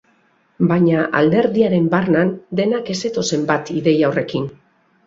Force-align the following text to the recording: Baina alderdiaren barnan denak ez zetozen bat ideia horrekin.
Baina 0.71 1.03
alderdiaren 1.19 1.85
barnan 1.93 2.33
denak 2.61 2.93
ez 2.95 2.99
zetozen 3.07 3.47
bat 3.55 3.75
ideia 3.79 4.11
horrekin. 4.15 4.55